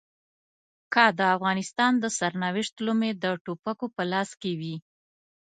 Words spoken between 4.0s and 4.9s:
لاس کې وي.